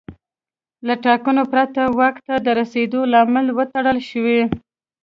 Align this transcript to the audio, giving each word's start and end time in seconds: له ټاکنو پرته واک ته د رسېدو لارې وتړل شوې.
له 0.87 0.93
ټاکنو 1.05 1.43
پرته 1.51 1.81
واک 1.99 2.15
ته 2.27 2.35
د 2.45 2.47
رسېدو 2.59 3.01
لارې 3.13 3.51
وتړل 3.57 3.97
شوې. 4.09 4.41